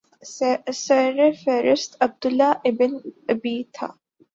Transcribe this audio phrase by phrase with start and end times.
[0.77, 1.19] سر
[1.43, 2.91] فہرست عبداللہ ابن
[3.29, 3.87] ابی تھا